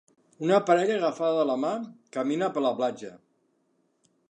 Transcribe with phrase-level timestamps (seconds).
[0.45, 1.75] Una parella agafada de la mà
[2.19, 3.15] camina per la platja.